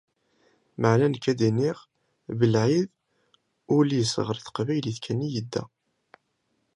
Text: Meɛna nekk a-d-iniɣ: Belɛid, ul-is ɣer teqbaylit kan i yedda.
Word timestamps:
Meɛna 0.81 1.07
nekk 1.07 1.25
a-d-iniɣ: 1.31 1.77
Belɛid, 2.37 2.89
ul-is 3.75 4.13
ɣer 4.25 4.37
teqbaylit 4.39 4.97
kan 5.05 5.25
i 5.27 5.29
yedda. 5.33 5.63